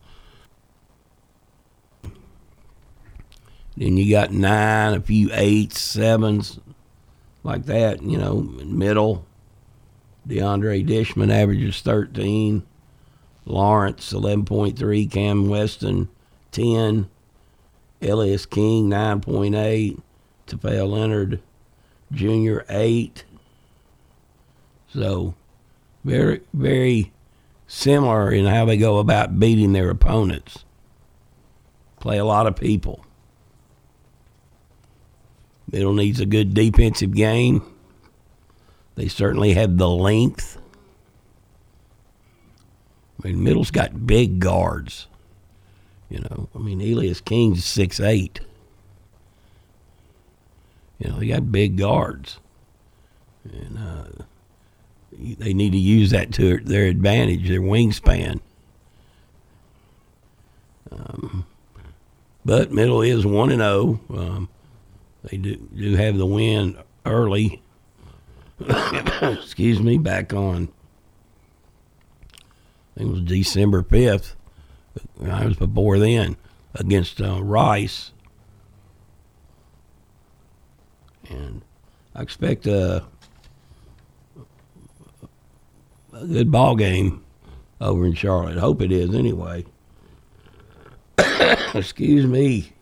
Then 3.77 3.95
you 3.95 4.09
got 4.09 4.31
nine, 4.31 4.95
a 4.95 5.01
few 5.01 5.29
eights, 5.31 5.79
sevens, 5.79 6.59
like 7.43 7.67
that. 7.67 8.01
You 8.01 8.17
know, 8.17 8.41
middle. 8.41 9.23
DeAndre 10.27 10.85
Dishmon 10.85 11.31
averages 11.31 11.81
13. 11.81 12.63
Lawrence 13.45 14.11
11.3. 14.11 15.11
Cam 15.11 15.47
Weston 15.47 16.09
10. 16.51 17.07
Elias 18.01 18.47
King 18.47 18.89
9.8. 18.89 20.01
Teafale 20.47 20.89
Lenard 20.89 21.39
Jr. 22.11 22.65
8. 22.69 23.23
So, 24.91 25.35
very, 26.03 26.41
very 26.51 27.11
similar 27.67 28.31
in 28.31 28.45
how 28.45 28.65
they 28.65 28.77
go 28.77 28.97
about 28.97 29.39
beating 29.39 29.73
their 29.73 29.91
opponents. 29.91 30.65
Play 31.99 32.17
a 32.17 32.25
lot 32.25 32.47
of 32.47 32.55
people. 32.55 33.05
Middle 35.71 35.93
needs 35.93 36.19
a 36.19 36.25
good 36.25 36.53
defensive 36.53 37.13
game. 37.13 37.61
They 38.95 39.07
certainly 39.07 39.53
have 39.53 39.77
the 39.77 39.89
length. 39.89 40.57
I 43.23 43.27
mean, 43.27 43.43
Middle's 43.43 43.71
got 43.71 44.07
big 44.07 44.39
guards. 44.39 45.07
You 46.09 46.19
know, 46.19 46.49
I 46.55 46.59
mean, 46.59 46.79
Elias 46.81 47.19
King's 47.19 47.65
six 47.65 47.99
eight. 47.99 48.39
You 50.99 51.09
know, 51.09 51.19
they 51.19 51.27
got 51.27 51.51
big 51.51 51.77
guards, 51.77 52.39
and 53.43 53.77
uh, 53.77 54.23
they 55.11 55.53
need 55.53 55.73
to 55.73 55.77
use 55.77 56.09
that 56.11 56.31
to 56.33 56.57
their 56.59 56.85
advantage, 56.85 57.47
their 57.47 57.61
wingspan. 57.61 58.39
Um, 60.91 61.45
but 62.45 62.71
Middle 62.71 63.01
is 63.01 63.25
one 63.25 63.51
and 63.51 63.61
zero. 63.61 64.47
They 65.23 65.37
do 65.37 65.55
do 65.75 65.95
have 65.95 66.17
the 66.17 66.25
win 66.25 66.77
early. 67.05 67.61
Excuse 69.21 69.81
me, 69.81 69.97
back 69.97 70.33
on. 70.33 70.69
I 72.33 72.99
think 72.99 73.09
it 73.09 73.11
was 73.11 73.21
December 73.21 73.83
fifth. 73.83 74.35
I 75.23 75.45
was 75.45 75.57
before 75.57 75.99
then 75.99 76.37
against 76.73 77.21
uh, 77.21 77.43
Rice, 77.43 78.11
and 81.29 81.61
I 82.15 82.21
expect 82.21 82.65
a, 82.65 83.03
a 86.13 86.25
good 86.25 86.51
ball 86.51 86.75
game 86.75 87.23
over 87.79 88.05
in 88.05 88.13
Charlotte. 88.13 88.57
Hope 88.57 88.81
it 88.81 88.91
is 88.91 89.13
anyway. 89.13 89.65
Excuse 91.73 92.25
me. 92.25 92.73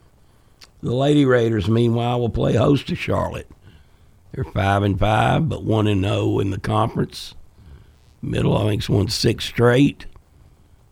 The 0.86 0.94
Lady 0.94 1.26
Raiders, 1.26 1.68
meanwhile, 1.68 2.20
will 2.20 2.30
play 2.30 2.54
host 2.54 2.90
to 2.90 2.96
Charlotte. 2.96 3.50
They're 4.32 4.44
five 4.44 4.84
and 4.84 5.00
five, 5.00 5.50
but 5.50 5.64
one 5.64 5.88
and 5.88 6.04
zero 6.04 6.38
in 6.38 6.52
the 6.52 6.60
conference. 6.60 7.34
Middle, 8.22 8.56
I 8.56 8.70
think's 8.70 8.88
won 8.88 9.08
six 9.08 9.46
straight. 9.46 10.06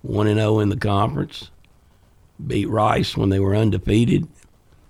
One 0.02 0.26
and 0.26 0.40
zero 0.40 0.60
in 0.62 0.70
the 0.70 0.78
conference. 0.78 1.52
Beat 2.44 2.68
Rice 2.70 3.16
when 3.16 3.30
they 3.30 3.40
were 3.40 3.56
undefeated. 3.56 4.28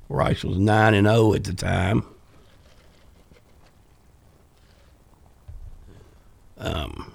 Rice 0.08 0.46
was 0.46 0.58
nine 0.58 0.94
and 0.94 1.06
zero 1.06 1.34
at 1.34 1.44
the 1.44 1.54
time. 1.54 2.06
Um, 6.58 7.12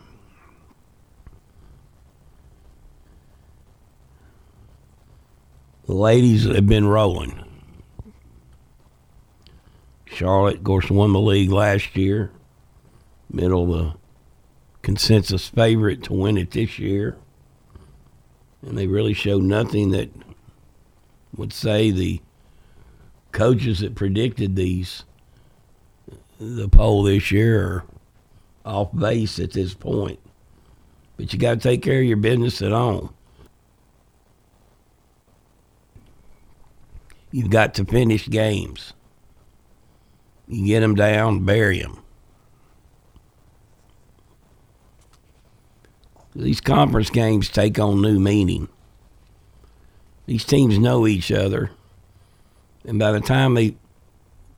the 5.87 5.95
ladies 5.95 6.45
have 6.45 6.66
been 6.66 6.87
rolling. 6.87 7.47
Charlotte, 10.18 10.56
of 10.56 10.64
course, 10.64 10.90
won 10.90 11.12
the 11.12 11.20
league 11.20 11.52
last 11.52 11.96
year. 11.96 12.32
Middle 13.30 13.72
of 13.72 13.78
the 13.78 13.94
consensus 14.82 15.46
favorite 15.46 16.02
to 16.02 16.12
win 16.12 16.37
it 16.37 16.50
this 16.50 16.76
year. 16.76 17.16
And 18.62 18.76
they 18.76 18.88
really 18.88 19.12
showed 19.12 19.44
nothing 19.44 19.92
that 19.92 20.10
would 21.37 21.52
say 21.52 21.92
the 21.92 22.20
coaches 23.30 23.78
that 23.78 23.94
predicted 23.94 24.56
these 24.56 25.04
the 26.40 26.68
poll 26.68 27.04
this 27.04 27.30
year 27.30 27.64
are 27.64 27.84
off 28.64 28.88
base 28.92 29.38
at 29.38 29.52
this 29.52 29.72
point. 29.72 30.18
But 31.16 31.32
you 31.32 31.38
got 31.38 31.54
to 31.54 31.60
take 31.60 31.82
care 31.82 32.00
of 32.00 32.06
your 32.06 32.16
business 32.16 32.60
at 32.60 32.72
home. 32.72 33.14
You've 37.31 37.50
got 37.50 37.74
to 37.74 37.85
finish 37.85 38.28
games. 38.28 38.94
You 40.48 40.66
get 40.66 40.80
them 40.80 40.94
down, 40.94 41.44
bury 41.44 41.80
them. 41.80 42.02
These 46.34 46.61
conference 46.61 47.11
games 47.11 47.48
take 47.48 47.78
on 47.78 48.00
new 48.00 48.18
meaning. 48.18 48.68
These 50.26 50.44
teams 50.44 50.78
know 50.78 51.06
each 51.06 51.32
other, 51.32 51.70
and 52.84 52.98
by 52.98 53.12
the 53.12 53.20
time 53.20 53.54
they 53.54 53.76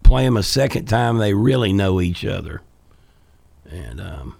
play 0.02 0.24
them 0.24 0.36
a 0.36 0.42
second 0.42 0.86
time, 0.86 1.18
they 1.18 1.32
really 1.32 1.72
know 1.72 2.00
each 2.00 2.24
other. 2.24 2.62
And 3.70 4.00
um, 4.00 4.36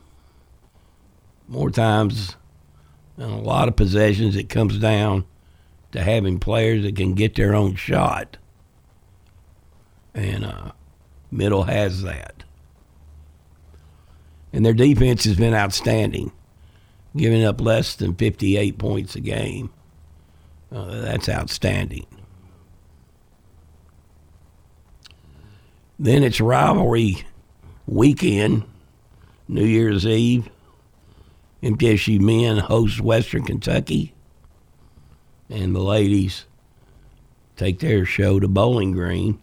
more 1.48 1.70
times, 1.70 2.36
in 3.16 3.24
a 3.24 3.40
lot 3.40 3.68
of 3.68 3.76
possessions, 3.76 4.36
it 4.36 4.48
comes 4.48 4.78
down 4.78 5.24
to 5.92 6.02
having 6.02 6.40
players 6.40 6.82
that 6.82 6.96
can 6.96 7.14
get 7.14 7.36
their 7.36 7.54
own 7.54 7.74
shot. 7.76 8.36
And 10.14 10.44
uh, 10.44 10.72
Middle 11.30 11.64
has 11.64 12.02
that. 12.02 12.42
And 14.52 14.64
their 14.64 14.74
defense 14.74 15.24
has 15.24 15.36
been 15.36 15.54
outstanding, 15.54 16.32
giving 17.16 17.44
up 17.44 17.60
less 17.60 17.94
than 17.94 18.14
58 18.14 18.78
points 18.78 19.14
a 19.14 19.20
game. 19.20 19.70
Uh, 20.72 21.00
that's 21.00 21.28
outstanding. 21.28 22.06
Then 25.98 26.22
it's 26.22 26.40
rivalry 26.40 27.24
weekend, 27.86 28.64
New 29.48 29.64
Year's 29.64 30.06
Eve. 30.06 30.48
MTSU 31.62 32.18
men 32.20 32.56
host 32.56 33.00
Western 33.02 33.44
Kentucky, 33.44 34.14
and 35.50 35.74
the 35.74 35.80
ladies 35.80 36.46
take 37.56 37.80
their 37.80 38.06
show 38.06 38.40
to 38.40 38.48
Bowling 38.48 38.92
Green. 38.92 39.38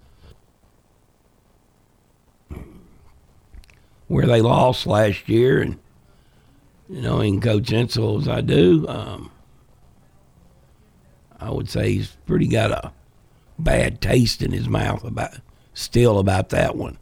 Where 4.07 4.25
they 4.25 4.41
lost 4.41 4.87
last 4.87 5.27
year, 5.27 5.61
and 5.61 5.77
you 6.89 7.01
know, 7.01 7.19
in 7.19 7.41
Coach 7.41 7.69
Insell 7.69 8.21
as 8.21 8.27
I 8.27 8.41
do, 8.41 8.87
um, 8.87 9.31
I 11.39 11.51
would 11.51 11.69
say 11.69 11.93
he's 11.93 12.17
pretty 12.25 12.47
got 12.47 12.71
a 12.71 12.91
bad 13.59 14.01
taste 14.01 14.41
in 14.41 14.51
his 14.51 14.67
mouth 14.69 15.03
about 15.03 15.31
still 15.73 16.19
about 16.19 16.49
that 16.49 16.75
one. 16.75 16.97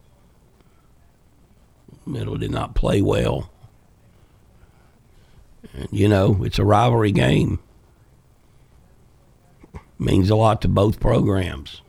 Middle 2.05 2.37
did 2.37 2.51
not 2.51 2.75
play 2.75 3.01
well. 3.01 3.49
And, 5.73 5.87
you 5.91 6.07
know, 6.07 6.43
it's 6.43 6.59
a 6.59 6.65
rivalry 6.65 7.11
game. 7.11 7.59
Means 9.97 10.29
a 10.29 10.35
lot 10.35 10.61
to 10.61 10.67
both 10.67 10.99
programs. 10.99 11.81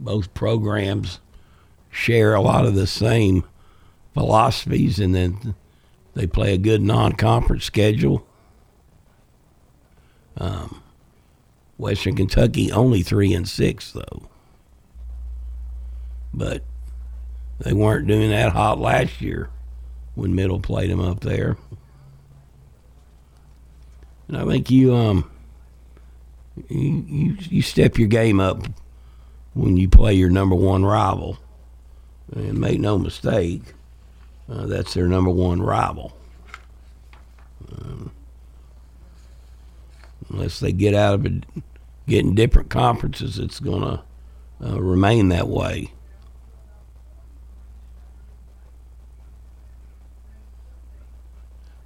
Both 0.00 0.34
programs 0.34 1.20
share 1.94 2.34
a 2.34 2.40
lot 2.40 2.66
of 2.66 2.74
the 2.74 2.88
same 2.88 3.44
philosophies, 4.14 4.98
and 4.98 5.14
then 5.14 5.54
they 6.14 6.26
play 6.26 6.52
a 6.52 6.58
good 6.58 6.82
non-conference 6.82 7.64
schedule. 7.64 8.26
Um, 10.36 10.82
Western 11.78 12.16
Kentucky 12.16 12.72
only 12.72 13.02
three 13.02 13.32
and 13.32 13.48
six 13.48 13.92
though, 13.92 14.28
but 16.32 16.64
they 17.60 17.72
weren't 17.72 18.08
doing 18.08 18.30
that 18.30 18.52
hot 18.52 18.80
last 18.80 19.20
year 19.20 19.48
when 20.16 20.34
Middle 20.34 20.58
played 20.58 20.90
them 20.90 21.00
up 21.00 21.20
there. 21.20 21.56
And 24.26 24.36
I 24.36 24.44
think 24.44 24.70
you 24.70 24.94
um 24.94 25.30
you, 26.68 27.04
you 27.06 27.36
you 27.40 27.62
step 27.62 27.98
your 27.98 28.08
game 28.08 28.40
up 28.40 28.66
when 29.52 29.76
you 29.76 29.88
play 29.88 30.14
your 30.14 30.30
number 30.30 30.56
one 30.56 30.84
rival. 30.84 31.38
And 32.34 32.58
make 32.58 32.80
no 32.80 32.98
mistake, 32.98 33.62
uh, 34.50 34.66
that's 34.66 34.94
their 34.94 35.06
number 35.06 35.30
one 35.30 35.62
rival. 35.62 36.16
Um, 37.70 38.10
unless 40.28 40.58
they 40.58 40.72
get 40.72 40.94
out 40.94 41.14
of 41.14 41.26
it, 41.26 41.44
getting 42.08 42.34
different 42.34 42.70
conferences, 42.70 43.38
it's 43.38 43.60
going 43.60 43.82
to 43.82 44.02
uh, 44.66 44.80
remain 44.80 45.28
that 45.28 45.48
way. 45.48 45.92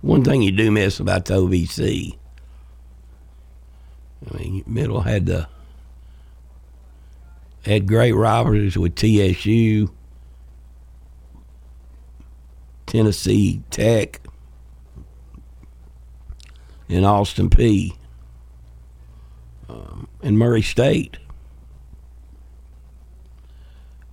One 0.00 0.24
thing 0.24 0.40
you 0.42 0.52
do 0.52 0.70
miss 0.70 1.00
about 1.00 1.26
the 1.26 1.34
OVC, 1.34 2.16
I 4.32 4.36
mean, 4.38 4.64
Middle 4.66 5.02
had 5.02 5.26
the 5.26 5.48
had 7.64 7.86
great 7.86 8.12
rivalries 8.12 8.78
with 8.78 8.94
TSU 8.94 9.90
Tennessee 12.88 13.62
Tech, 13.70 14.20
and 16.88 17.04
Austin 17.04 17.50
Peay, 17.50 17.94
um, 19.68 20.08
and 20.22 20.38
Murray 20.38 20.62
State. 20.62 21.18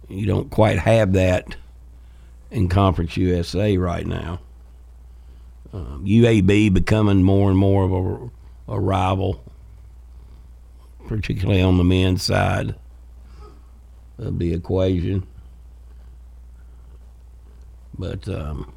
You 0.09 0.27
don't 0.27 0.51
quite 0.51 0.77
have 0.77 1.13
that 1.13 1.55
in 2.51 2.69
Conference 2.69 3.17
USA 3.17 3.77
right 3.77 4.05
now. 4.05 4.39
um, 5.73 6.05
UAB 6.05 6.73
becoming 6.73 7.23
more 7.23 7.49
and 7.49 7.57
more 7.57 7.83
of 7.83 7.91
a, 7.91 8.73
a 8.73 8.79
rival, 8.79 9.43
particularly 11.07 11.61
on 11.61 11.77
the 11.77 11.83
men's 11.83 12.23
side 12.23 12.75
of 14.17 14.39
the 14.39 14.53
equation. 14.53 15.25
But 17.97 18.27
um, 18.27 18.73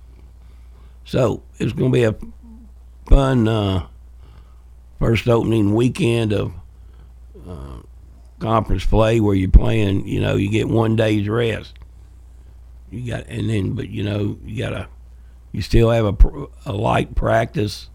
so 1.05 1.43
it's 1.59 1.73
going 1.73 1.93
to 1.93 1.97
be 1.97 2.05
a 2.05 2.15
fun 3.09 3.49
uh, 3.49 3.87
first 4.99 5.29
opening 5.29 5.75
weekend 5.75 6.33
of 6.33 6.53
uh, 7.49 7.79
conference 8.39 8.85
play 8.85 9.21
where 9.21 9.35
you're 9.35 9.51
playing. 9.51 10.07
You 10.07 10.21
know, 10.21 10.37
you 10.37 10.51
get 10.51 10.69
one 10.69 10.97
day's 10.97 11.29
rest. 11.29 11.75
You 12.91 13.11
got 13.11 13.27
and 13.27 13.51
then, 13.51 13.73
but 13.73 13.89
you 13.91 14.03
know, 14.03 14.39
you 14.45 14.59
gotta, 14.59 14.89
you 15.53 15.63
still 15.63 15.91
have 15.91 16.07
a, 16.07 16.47
a 16.67 16.73
light 16.73 17.15
practice 17.15 17.91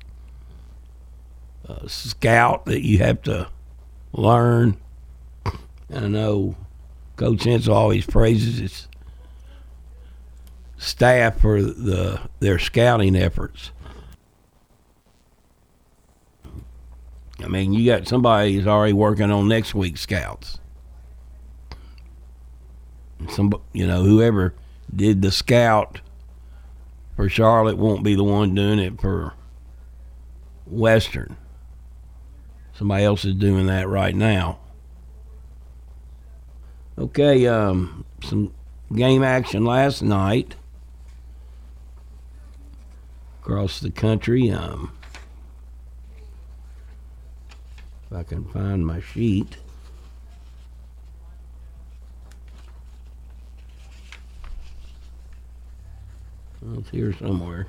uh, 1.68 1.88
scout 1.88 2.66
that 2.66 2.86
you 2.86 3.00
have 3.00 3.22
to 3.24 3.48
learn. 4.12 4.78
And 5.90 6.06
I 6.06 6.08
know 6.08 6.56
Coach 7.16 7.42
Insell 7.42 7.74
always 7.74 8.06
praises 8.06 8.58
his 8.58 8.88
staff 10.84 11.40
for 11.40 11.62
the 11.62 12.20
their 12.40 12.60
scouting 12.60 13.16
efforts. 13.16 13.72
I 17.42 17.48
mean, 17.48 17.74
you 17.74 17.86
got 17.86 18.08
somebody 18.08 18.54
who's 18.54 18.68
already 18.68 18.94
working 18.94 19.32
on 19.32 19.48
next 19.48 19.74
week's 19.74 20.02
scouts. 20.02 20.60
Some, 23.30 23.54
you 23.74 23.88
know, 23.88 24.04
whoever 24.04 24.54
did 24.94 25.22
the 25.22 25.32
scout 25.32 26.02
for 27.16 27.28
Charlotte 27.30 27.78
won't 27.78 28.04
be 28.04 28.16
the 28.16 28.24
one 28.24 28.54
doing 28.54 28.80
it 28.80 29.00
for 29.00 29.34
Western. 30.66 31.38
Somebody 32.74 33.04
else 33.04 33.24
is 33.26 33.36
doing 33.36 33.68
that 33.68 33.88
right 33.88 34.16
now. 34.16 34.60
Okay, 36.98 37.48
um, 37.48 38.06
some 38.24 38.54
game 38.94 39.24
action 39.24 39.66
last 39.66 40.02
night 40.02 40.56
across 43.44 43.82
the 43.82 43.92
country. 43.92 44.50
Um, 44.50 44.90
if 48.10 48.18
I 48.18 48.24
can 48.24 48.46
find 48.46 48.86
my 48.88 49.02
sheet. 49.02 49.58
It's 56.78 56.90
here 56.90 57.14
somewhere. 57.20 57.68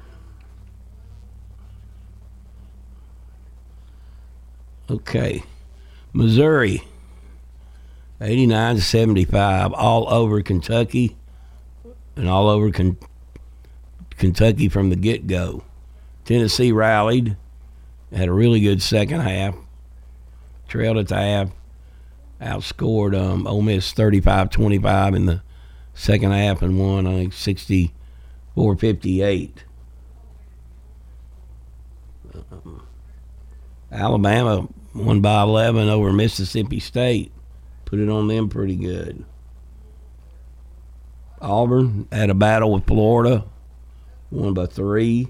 Okay. 4.89 5.43
Missouri, 6.13 6.85
89 8.21 8.77
to 8.77 8.81
75, 8.81 9.73
all 9.73 10.09
over 10.09 10.41
Kentucky 10.43 11.17
and 12.15 12.29
all 12.29 12.49
over 12.49 12.71
Con- 12.71 12.97
Kentucky 14.19 14.69
from 14.69 14.91
the 14.91 14.97
get 14.97 15.27
go. 15.27 15.65
Tennessee 16.25 16.73
rallied, 16.73 17.37
had 18.13 18.29
a 18.29 18.33
really 18.33 18.61
good 18.61 18.81
second 18.81 19.21
half, 19.21 19.55
trailed 20.69 20.97
at 20.97 21.09
the 21.09 21.17
half, 21.17 21.51
outscored 22.41 23.19
um, 23.19 23.47
Ole 23.47 23.63
Miss 23.63 23.93
35 23.93 24.51
25 24.51 25.15
in 25.15 25.27
the 25.27 25.43
second 25.95 26.33
half 26.33 26.63
and 26.63 26.79
won, 26.79 27.07
I 27.07 27.15
think, 27.15 27.33
64 27.33 28.77
58. 28.77 29.65
Um, 32.51 32.87
Alabama 33.93 34.69
won 34.95 35.21
by 35.21 35.43
11 35.43 35.89
over 35.89 36.13
Mississippi 36.13 36.81
State. 36.81 37.33
Put 37.85 37.99
it 38.01 38.09
on 38.09 38.29
them 38.29 38.49
pretty 38.49 38.77
good. 38.77 39.25
Auburn 41.41 42.09
had 42.11 42.31
a 42.31 42.35
battle 42.35 42.73
with 42.73 42.87
Florida, 42.87 43.45
won 44.35 44.55
by 44.55 44.67
three. 44.67 45.29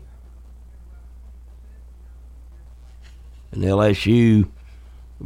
And 3.53 3.63
LSU 3.63 4.49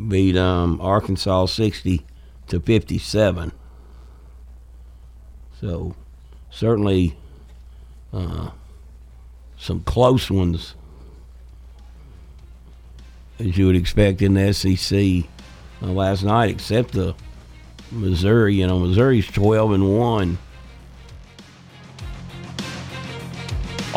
beat 0.08 0.36
um, 0.36 0.80
Arkansas 0.80 1.46
60 1.46 2.04
to 2.48 2.60
57. 2.60 3.52
So 5.60 5.94
certainly 6.50 7.16
uh, 8.12 8.50
some 9.56 9.80
close 9.80 10.30
ones 10.30 10.74
as 13.38 13.56
you 13.56 13.66
would 13.66 13.76
expect 13.76 14.20
in 14.20 14.34
the 14.34 14.52
SEC 14.52 15.24
uh, 15.82 15.86
last 15.86 16.24
night, 16.24 16.50
except 16.50 16.92
the 16.92 17.14
Missouri. 17.90 18.56
You 18.56 18.66
know, 18.66 18.80
Missouri's 18.80 19.26
12 19.28 19.72
and 19.72 19.98
1. 19.98 20.38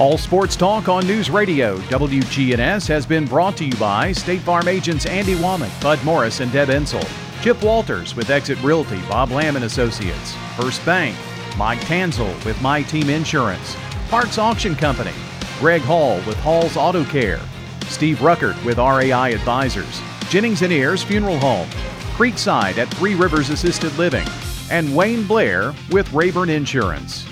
All 0.01 0.17
Sports 0.17 0.55
Talk 0.55 0.89
on 0.89 1.05
News 1.05 1.29
Radio 1.29 1.77
WGNS 1.81 2.87
has 2.87 3.05
been 3.05 3.23
brought 3.23 3.55
to 3.57 3.65
you 3.65 3.75
by 3.75 4.11
State 4.11 4.41
Farm 4.41 4.67
agents 4.67 5.05
Andy 5.05 5.35
Womack, 5.35 5.79
Bud 5.79 6.03
Morris, 6.03 6.39
and 6.39 6.51
Deb 6.51 6.69
Ensel. 6.69 7.07
Chip 7.43 7.61
Walters 7.61 8.15
with 8.15 8.31
Exit 8.31 8.59
Realty, 8.63 8.99
Bob 9.07 9.29
Lamb 9.29 9.57
and 9.57 9.65
Associates. 9.65 10.35
First 10.59 10.83
Bank, 10.87 11.15
Mike 11.55 11.81
Tanzel 11.81 12.33
with 12.45 12.59
My 12.63 12.81
Team 12.81 13.11
Insurance. 13.11 13.77
Parks 14.09 14.39
Auction 14.39 14.73
Company, 14.73 15.13
Greg 15.59 15.83
Hall 15.83 16.15
with 16.25 16.37
Hall's 16.37 16.77
Auto 16.77 17.03
Care. 17.03 17.39
Steve 17.85 18.17
Ruckert 18.21 18.57
with 18.65 18.79
RAI 18.79 19.33
Advisors, 19.33 20.01
Jennings 20.29 20.63
and 20.63 20.73
Ayers 20.73 21.03
Funeral 21.03 21.37
Home, 21.37 21.69
Creekside 22.15 22.79
at 22.79 22.91
Three 22.95 23.13
Rivers 23.13 23.51
Assisted 23.51 23.95
Living, 23.99 24.27
and 24.71 24.95
Wayne 24.95 25.27
Blair 25.27 25.75
with 25.91 26.11
Rayburn 26.11 26.49
Insurance. 26.49 27.30